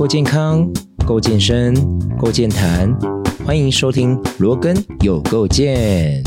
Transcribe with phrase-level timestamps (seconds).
[0.00, 0.66] 够健康，
[1.06, 1.74] 够健身，
[2.16, 2.90] 够健谈，
[3.44, 6.22] 欢迎收听罗根有够健。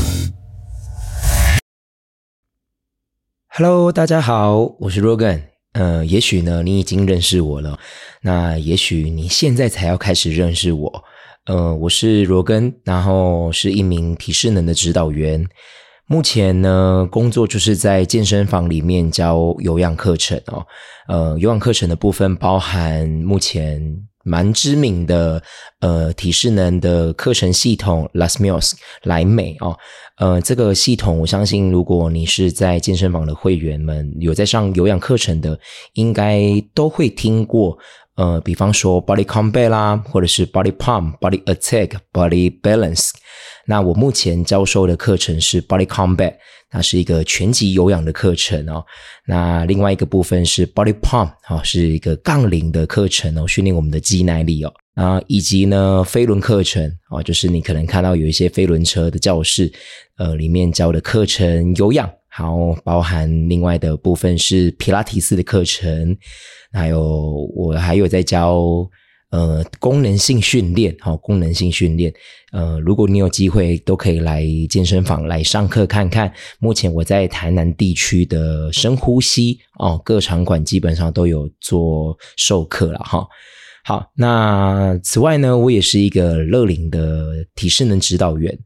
[3.48, 5.42] Hello，大家好，我是罗根。
[5.72, 7.76] 呃，也许呢，你已经认识我了，
[8.22, 11.04] 那也许你现在才要开始认识我。
[11.46, 15.48] 呃，我是罗根，然后是一名体适能的指导员。
[16.06, 20.64] 目前呢，工作就是在健身房里面教有氧课程哦。
[21.08, 23.82] 呃，有氧课程的部分包含目前
[24.22, 25.42] 蛮知名的
[25.80, 28.72] 呃体适能的课程系统 Las Mills
[29.04, 29.76] 莱美哦。
[30.18, 35.58] 呃，这个系统我相信，如果你是在健身房的会员们有在上有氧课程的，
[35.94, 37.78] 应该都会听过。
[38.16, 43.10] 呃，比方说 Body Combat 啦，或者是 Body Pump、Body Attack、Body Balance。
[43.66, 46.34] 那我目前教授的课程是 Body Combat，
[46.70, 48.84] 它是一个全级有氧的课程哦。
[49.26, 54.72] 那另外一个部分是 Body Pump，哦，是一个杠铃的课程哦，训练我们的肌耐力哦。
[54.94, 59.72] 啊，以及呢飞轮课程哦，就是你可能看到有一些飞轮车的教室，
[60.18, 66.16] 呃，里面教的课程有氧，好，包含另外的部分是皮拉提斯的课程，
[66.72, 68.88] 还有我还有在教。
[69.30, 72.14] 呃，功能性训练，好，功能性训练。
[72.52, 76.32] 呃，如果你有机会，都可以来健身房来上课看看。
[76.60, 83.26] 目前我在台南地区的深呼吸哦，各场馆基本上都有做授课了哈。
[83.84, 88.56] 好，那此外呢，我也是一个乐龄的体适能指导员。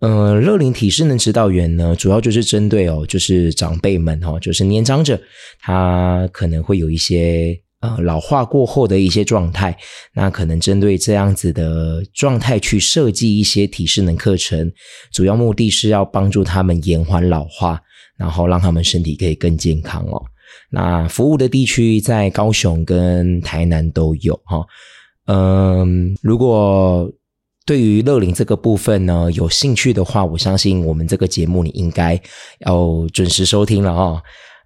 [0.00, 5.20] 呃，乐龄体适能指导员呢，主要就是针对哦，就是长辈们哈，就是年长者，
[5.60, 7.60] 他可能会有一些。
[7.82, 9.74] 呃，老化过后的一些状态，
[10.12, 14.70] 那可能针对这样子的状态去设计一些体适能课程，
[15.14, 17.80] 主要目的是要帮助他们延缓老化，
[18.18, 20.22] 然后让他们身体可以更健康哦。
[20.70, 24.62] 那服务的地区在高雄跟台南都有哈。
[25.24, 27.10] 嗯，如果
[27.70, 32.20] 对于乐龄这个部分呢有兴趣的话，我相信我们这个节目你应该
[32.66, 34.20] 要准时收听了哦。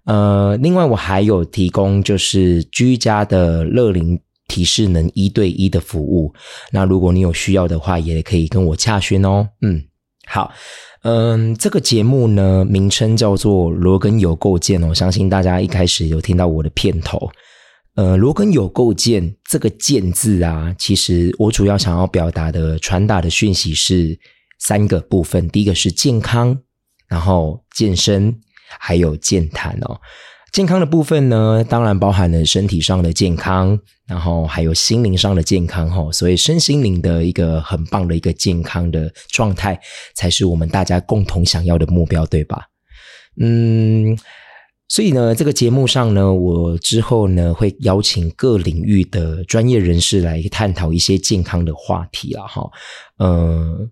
[0.05, 6.33] 呃，另外我还有提供就是居家的乐龄提示能一对一的服务，
[6.71, 9.47] 那如果你有需要的话，也可以跟我洽询哦。
[9.61, 9.83] 嗯，
[10.25, 10.51] 好，
[11.03, 17.29] 嗯，这个节目呢名称叫做罗根有构建哦，相信大家一开始有听到我的片头，
[17.95, 24.19] 呃，罗根有构建这个“建”字啊，其实我主要想要表达的、传达的讯息是
[24.59, 26.57] 三个部分，第一个是健康，
[27.07, 28.39] 然后健身。
[28.77, 30.01] 还有健谈哦，
[30.51, 36.11] 健康的部分呢，当然包含了身体上的健康，然后还有心灵上的健康哈。
[36.11, 39.79] 所以身心灵的一个很棒的一个健康的状态，
[40.15, 42.65] 才是我们大家共同想要的目标，对吧？
[43.39, 44.17] 嗯，
[44.87, 52.69] 所以呢，这个节目上呢，我之后呢会邀请各领域的专业人士来探讨一些健康的话题了哈。
[53.17, 53.89] 呃。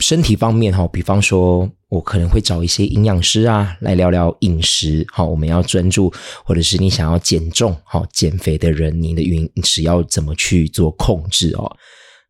[0.00, 5.06] 身体方面哈，比方说，我可能会找一些营养师啊来聊聊饮食。
[5.10, 6.12] 好，我们要专注，
[6.44, 11.74] 或者是你想要减重、好减肥的人，你的饮食要怎么去做控制哦？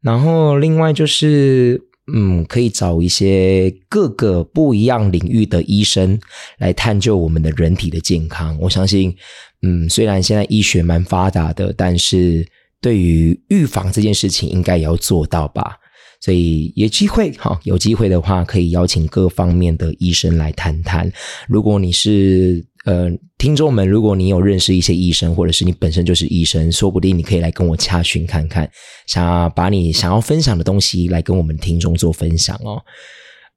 [0.00, 6.18] 然后另外就是，嗯，可以找一些各个不一样领域的医生
[6.58, 8.56] 来探究我们的人体的健康。
[8.60, 9.14] 我相信，
[9.62, 12.46] 嗯，虽然现在医学蛮发达的，但是
[12.80, 15.76] 对于预防这件事情，应该也要做到吧。
[16.20, 21.12] 所以有机会哈，有机会的话可以邀请各方面的医生来谈谈。
[21.48, 28.66] 如果你是呃听众们，如果你有认识一些医生，或者是你本身就是医生，说不定你可以来跟我洽询看看，
[29.06, 32.80] 想要把你想要分享的东西来跟我们听众做分享哦。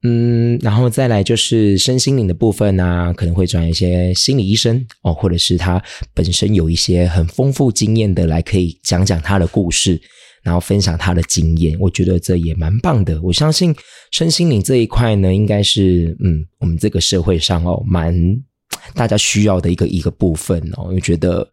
[0.04, 5.82] 嗯，然后再来就是身心灵的部分啊，可能会转一些心理医生哦，或者是他
[6.14, 10.02] 本身有一些很丰富经验的来可以讲讲他的故事。
[10.42, 13.22] 然后分享他的经验，我觉得这也蛮棒的。
[13.22, 13.76] 我相信
[14.10, 18.16] 身心灵这一块呢，应该是嗯，我们这个社会上哦，蛮
[18.94, 20.92] 大家需要的一个一个部分哦。
[20.94, 21.48] 我觉得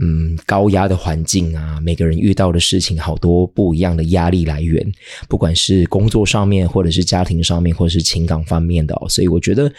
[0.00, 4.84] 嗯，高压的环境啊，每个人遇到的事情好多不一样的压力来源，
[5.28, 9.08] 不管是工作上面，或者是家庭上面，或者是情感方面的哦。
[9.08, 9.72] 所以我觉得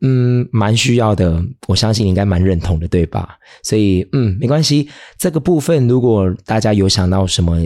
[0.00, 1.44] 嗯，蛮需要的。
[1.68, 3.36] 我相信你应该蛮认同的，对吧？
[3.62, 4.88] 所以嗯，没关系。
[5.18, 7.56] 这个部分如果大家有想到什么。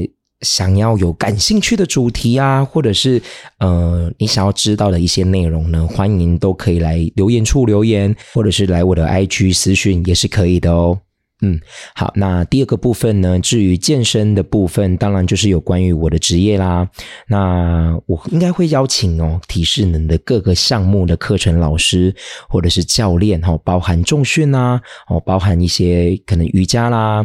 [0.42, 3.20] 想要有感兴趣的主题啊，或者是
[3.58, 11.00] 呃，你想要知道的一些内容呢，欢迎都可以来留言处留言，或者是来我的 IG 私讯也是可以的哦。
[11.40, 11.60] 嗯，
[11.94, 13.38] 好，那第二个部分呢？
[13.38, 16.90] 至于健身的部分，当然就是有关于我的职业啦。
[17.28, 22.12] 那我应该会邀请哦，体适能的各个项目的课程老师
[22.48, 27.24] 或者是教练哈，包含重训啊，哦，包含一些可能瑜伽啦，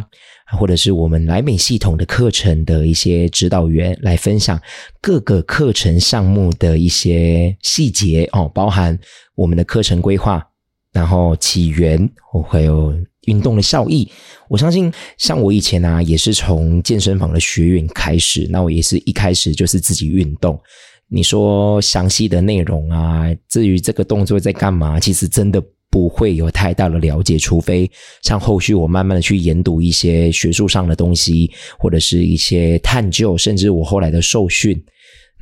[0.56, 4.60] 或者是我们莱美系统的课程的一些指导员来分享
[5.00, 8.96] 各个课程项目的一些细节哦，包含
[9.34, 10.46] 我们的课程规划，
[10.92, 12.08] 然后起源，
[12.48, 12.94] 还有。
[13.26, 14.08] 运动的效益，
[14.48, 20.58] 我相信像我以前啊，也是从健身房的学员开始，那我也是一开始就是自己运动。
[21.08, 27.88] 你说详细的内容啊，至于这个动作在干嘛，其实真的不会有太大的了解，除非
[28.22, 34.82] 像后续我慢慢的去研读一些学术上的东西，或者是一些探究，甚至我后来的受训。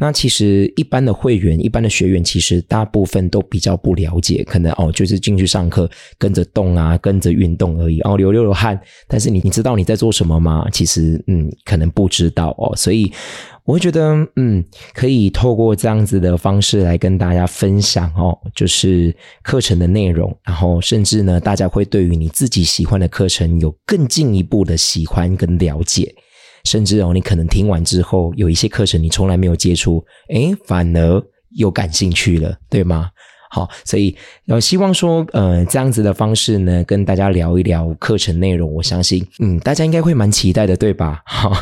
[0.02, 5.88] 那其实一般的会员、一般的学员，其实大部分都比较不了解，可能哦，就是进去上课，
[6.18, 8.76] 跟着动啊，跟着运动而已哦，流流流汗。
[9.06, 10.66] 但是你你知道你在做什么吗？
[10.72, 12.74] 其实嗯，可能不知道哦。
[12.74, 13.12] 所以
[13.62, 19.14] 我会觉得嗯，可以透过这样子的方式来跟大家分享哦，就是
[19.44, 26.12] 课程的内容，然后甚至呢，大家会对于你自己喜欢的课程有更进一步的喜欢跟了解。
[26.64, 31.22] 甚至哦，你可能听完之后，有一些课程你从来没有接触，诶，反而
[31.56, 33.10] 又感兴趣了，对吗？
[33.50, 34.16] 好，所以
[34.46, 41.22] 要希望说，呃，这样子的方式呢，跟大家聊一聊课程内容，我相信，嗯，大家应该会蛮期待的，对吧？
[41.26, 41.52] 好，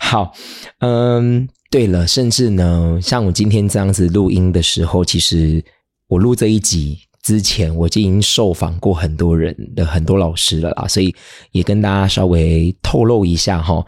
[0.00, 0.32] 好，
[0.80, 5.64] 嗯，对了，甚至呢，像我今天这样子录音的时候，其实
[6.08, 6.98] 我录这一集。
[7.24, 11.14] 之前我就已经受访过很多人的很多老师了啦，所以
[11.52, 13.82] 也跟大家稍微透露一下哈，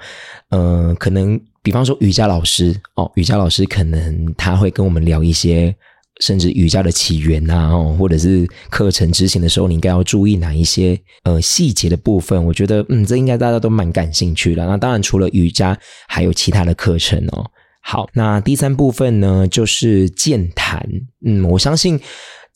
[0.48, 5.76] 嗯，可能比方说瑜伽老师哦，瑜伽老师可能他会跟我们聊一些，
[6.20, 14.64] 甚至瑜伽的起源呐，或者是课程执行的时候你应该要注意哪一些呃细节的部分，我觉得嗯，这应该大家都蛮感兴趣的。
[14.64, 15.78] 那当然除了瑜伽，
[16.08, 17.44] 还有其他的课程哦。
[17.82, 20.88] 好，那第三部分呢就是健谈，
[21.22, 22.00] 嗯，我相信。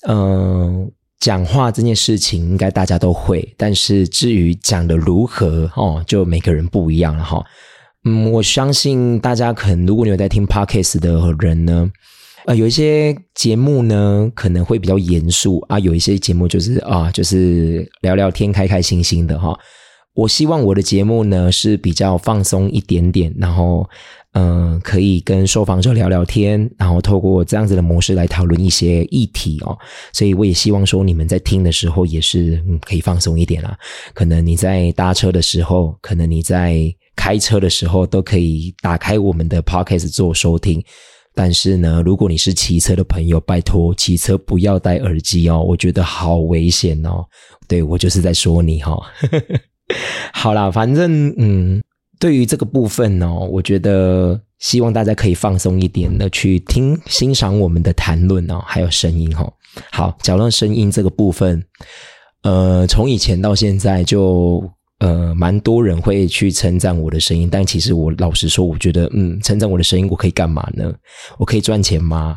[0.09, 7.45] 嗯，讲话这件事情应该大家都会，但是至于讲的如何哦，就每个人不一样了哈。
[8.05, 11.91] 嗯，我相信大家可能，如果你有在听 podcast 的人呢，
[12.47, 19.55] 呃，有一些节目呢可能会比较严肃啊，有一些节目就是啊，就是聊聊天，开开心心的哈。
[20.15, 23.89] 我希望我的节目呢是比较放松一点点，然后。
[24.33, 29.77] 嗯，可以跟受访者聊聊天，然后透过这样子的模式来讨论一些议题哦。
[30.13, 33.77] 所以我也希望说，你们在听的时候也是嗯，可以放松一点啦。
[34.15, 36.79] 可能你在搭车的时候，可能你在
[37.17, 40.81] 开车的时候，都可以打开我们的 podcast 做收听。
[41.35, 47.25] 但是呢，如果你是骑车的朋友，拜托骑车不要戴耳机哦，我觉得好危险哦。
[47.67, 48.97] 对我就是在说你哈。
[50.33, 51.83] 好啦，反正嗯。
[52.21, 59.53] 对于这个部分呢，我觉得希望大家可以放松一点的去听欣赏我们的谈论哦，还有声音哦。
[59.91, 61.65] 好，讲到声音这个部分，
[62.43, 64.63] 呃，从以前到现在就。
[65.01, 70.93] 呃，蛮多人会去称赞我的声音，但其实我老实说，我觉得，嗯，称赞我的声音，我可以干嘛呢？
[71.39, 72.37] 我可以赚钱吗？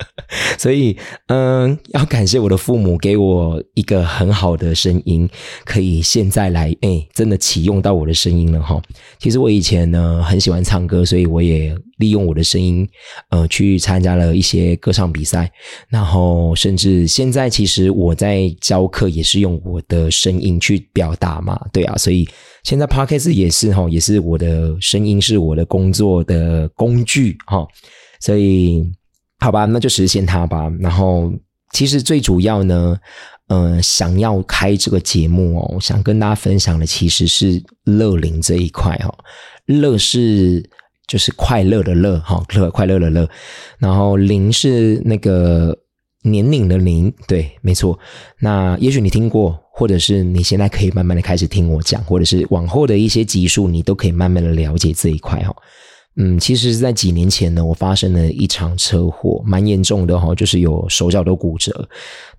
[0.58, 0.96] 所以，
[1.28, 5.28] 嗯，要感谢我的父母给我一个很好的声音，
[5.64, 8.80] 可以现在来，哎，真的启用到我的声音了哈。
[9.18, 11.74] 其实我以前呢很喜欢唱歌，所以我也。
[11.98, 12.88] 利用我的声音，
[13.30, 15.50] 呃，去参加了一些歌唱比赛，
[15.88, 22.28] 然后甚至现在其实我在教课也是用我的声音去表达嘛，对啊，所以
[22.64, 27.66] 现在 podcast 也是哈，也是我的声音是我的工作的工具哈，
[28.20, 28.84] 所以
[29.38, 30.70] 好吧，那就实现它吧。
[30.80, 31.32] 然后
[31.72, 32.98] 其实最主要呢，
[33.48, 39.14] 呃，想要开这个节目哦，想跟大家分享的其实是乐龄这一块哦，
[39.66, 40.68] 乐是。
[41.06, 43.28] 就是快乐的乐，哈，乐快乐的乐，
[43.78, 45.76] 然后龄是那个
[46.22, 47.98] 年龄的龄，对，没错。
[48.38, 55.54] 那也许你听过，或者是你现在可以慢慢的开始听我讲，或者是往后的一些集数，你都可以慢慢的了解这一块，哈。
[56.16, 61.88] 嗯，其实是在几年前呢，我发生了一场车祸，蛮严重的哈，就是有手脚都骨折。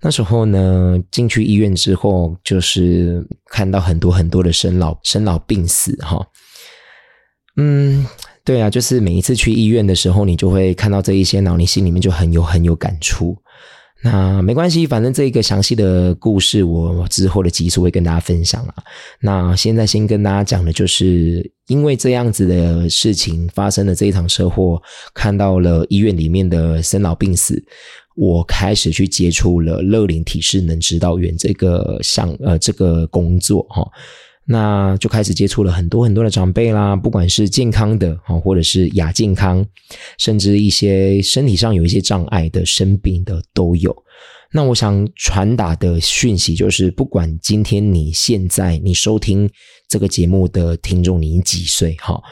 [0.00, 6.26] 那时候呢，进去医院之后，就是看到很多很多的生老生老病死，哈，
[7.56, 8.06] 嗯。
[8.44, 13.36] 对啊，就是每一次去医院的时候，你就会看到这一些，然后你心里面就很有很有感触。
[14.02, 18.74] 那没关系，反正这一个详细的故事，我之后的集数会跟大家分享啊。
[19.18, 24.78] 那现在先跟大家讲的就是，因为这样子的事情发生了这一场车祸，
[25.14, 27.64] 看到了医院里面的生老病死，
[28.14, 33.90] 我开始去接触了乐龄体适能指导员这个项呃这个工作哈。
[34.46, 39.64] 那就开始接触了很多很多的长辈啦，不管是健康的啊，或者是亚健康，
[40.18, 43.94] 甚至一些身体上有一些障碍的、生病的都有。
[44.52, 49.50] 那我想传达的讯息就是，不管今天你现在你收听
[49.88, 52.22] 这个节目的听众你几岁哈，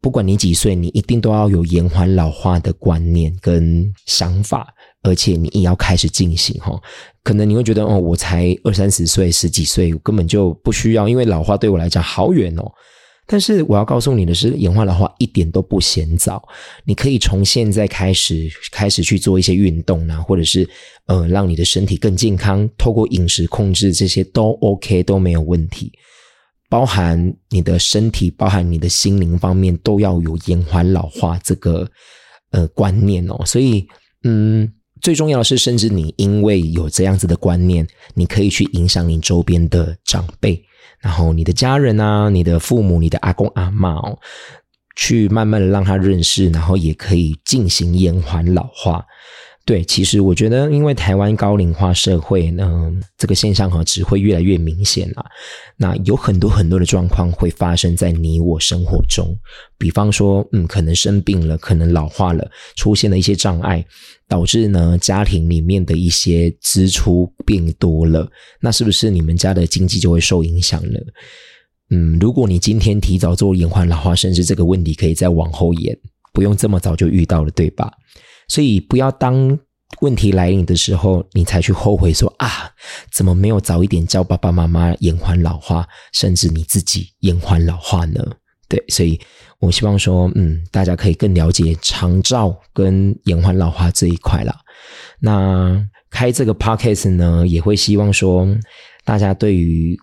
[0.00, 4.72] 不管你几岁，你一定都要有延缓老化的观念跟想法。
[5.02, 6.80] 而且你也要开始进行哈，
[7.24, 12.62] 可能你会觉得哦，我才二三十岁、十几岁，根本就不需要，因为老化对我来讲好远哦。
[13.26, 16.42] 但是我要告诉你的是，演化老化一点都不嫌早，
[16.84, 20.68] 你可以从现在开始开始去做一些运动啊，或者是
[21.06, 25.90] 呃，让你的身体更健康，透过饮食控制这些都 OK 都没有问题。
[26.68, 31.88] 包含你的身体，包含你的心灵方面，都要有延缓老化这个
[32.50, 33.40] 呃观念哦。
[33.44, 33.84] 所以
[34.24, 34.72] 嗯。
[35.02, 40.64] 最重要的是，甚至你因为有这样子的观念，你可以去影响你周边的长辈，
[41.00, 44.16] 然后你的家人啊，你的父母、你的阿公阿妈哦，
[44.94, 49.04] 去慢慢的让他认识，然后也可以进行延缓老化。
[49.64, 55.24] 对，其实我觉得，因为台湾高龄化社会呢，这个现象哈只会越来越明显了。
[55.76, 59.38] 那有很多很多的状况会发生在你我生活中，
[59.78, 63.86] 比方说，嗯，可能生病了，可能老化了，出现了一些障碍，
[64.26, 68.28] 导致呢家庭里面的一些支出变多了，
[68.60, 71.00] 那是不是你们家的经济就会受影响了？
[71.90, 75.96] 嗯，如果你今天提早做延缓老化，甚至这个问题可以再往后延，
[76.32, 77.92] 不用这么早就遇到了，对吧？
[78.52, 79.58] 所以不要当
[80.02, 82.70] 问题来临的时候，你才去后悔说啊，
[83.10, 88.22] 怎么没有早一点教爸爸妈妈延缓老化，甚至你自己延缓老化呢？
[88.68, 89.18] 对，所以
[89.58, 94.54] 我希望说，嗯，大家可以更了解长照跟延缓老化这一块啦。
[95.18, 98.46] 那开这个 podcast 呢，也会希望说，
[99.02, 99.98] 大家对于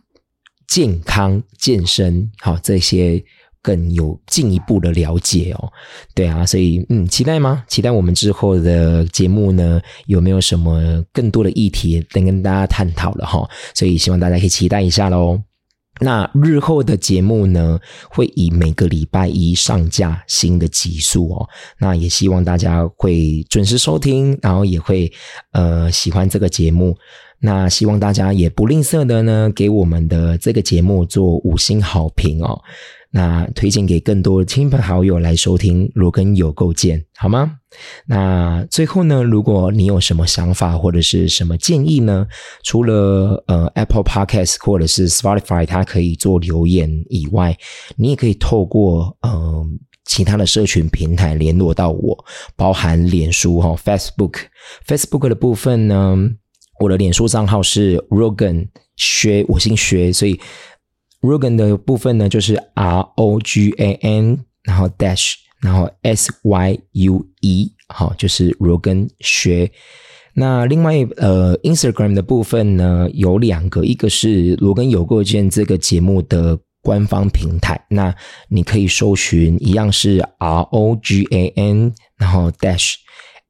[0.67, 3.23] 健康、健身，好这些。
[3.61, 5.71] 更有进一步的了解哦，
[6.15, 7.63] 对啊，所以嗯，期待吗？
[7.67, 13.47] 期待我们之后的节目呢，有没有什么更多的议题能跟大家探讨了哈？
[13.73, 15.41] 所以希望大家可以期待一下喽。
[16.01, 17.77] 那日后的节目呢，
[18.09, 21.49] 会以每个礼拜一上架新的集数哦。
[21.77, 25.11] 那也希望大家会准时收听，然后也会
[25.51, 26.95] 呃喜欢这个节目。
[27.41, 32.61] 那希望大家也不吝啬的呢，给我们的这个节目做五星好评哦。
[33.11, 37.55] 那推荐给更多亲朋好友来收听罗根有构建，好吗？
[38.05, 42.27] 那最后呢，如果你有什么想法或者是什么建议呢？
[42.63, 47.57] 除了呃 Apple Podcast 或者是 Spotify 它可以做留言以外，
[47.95, 49.65] 你也可以透过呃
[50.05, 52.25] 其他的社群平台联络到我，
[52.55, 54.35] 包含脸书哈 Facebook
[54.87, 56.15] Facebook 的部分呢，
[56.79, 60.39] 我的脸书账号是 Rogan 薛，我姓薛，所以。
[61.21, 69.69] Rogan 的部分呢，就是 R O G A N，然后 Dash，然后 S Y U E，好，就是 Rogan 学。
[70.33, 78.15] 那另外呃，Instagram 的部分呢，有两个，一个是罗根有构建这个节目的官方平台，那
[78.47, 82.93] 你可以搜寻一样是 R O G A N，然后 Dash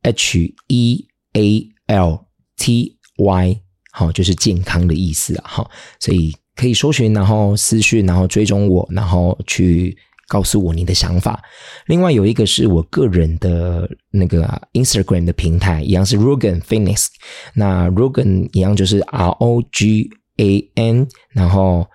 [0.02, 2.26] H E A L
[2.58, 3.62] T Y，
[3.92, 6.36] 好，就是健康的意思啊，好，所以。
[6.60, 9.96] 可以搜寻，然后私讯，然后追踪我，然后去
[10.28, 11.42] 告诉我你的想法。
[11.86, 17.08] 另外有一个是我个人的那个 Instagram 的平台，一样是 Rogan Fitness。
[17.54, 21.88] 那 Rogan 一样就是 R O G A N，然后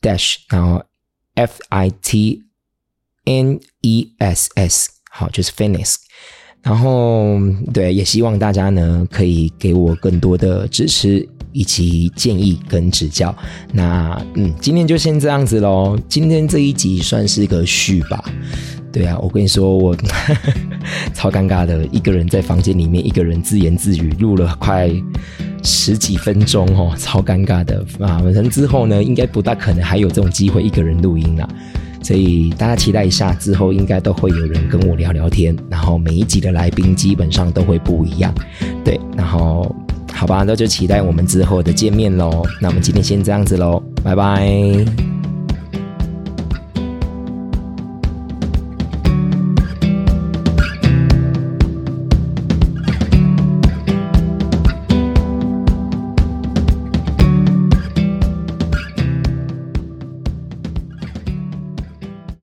[0.00, 0.84] Dash，然后
[1.34, 2.42] F I T
[3.24, 5.96] N E S S，好，就是 Fitness。
[6.62, 7.36] 然后
[7.74, 11.28] 对，也希望大家呢可以给我更多的支持。
[11.54, 13.34] 以及建议跟指教，
[13.72, 15.96] 那嗯，今天就先这样子喽。
[16.08, 18.22] 今天这一集算是个序吧。
[18.92, 19.96] 对啊，我跟你说，我
[21.14, 24.90] 超尴尬的，一个人在房间里面，一个人自言自语，录了快
[25.62, 28.18] 十几分钟哦，超尴尬的啊。
[28.18, 31.48] 反正之后呢，应该不大可能还有这种机会一个人录音了，
[32.02, 38.34] 所以大家期待一下，之后应该都会有人跟我聊聊天，然后每一集的来宾基本上都会不一样，
[38.84, 39.72] 对，然后。
[40.14, 42.42] 好吧，那就期待我们之后的见面喽。
[42.60, 45.13] 那我们今天先这样子喽，拜拜。